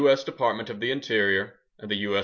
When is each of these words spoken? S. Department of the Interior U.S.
S. 0.07 0.23
Department 0.23 0.69
of 0.71 0.79
the 0.79 0.89
Interior 0.89 1.59
U.S. 1.87 2.19